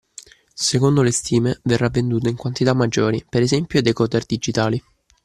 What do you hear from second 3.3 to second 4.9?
esempio ai decoder digitali.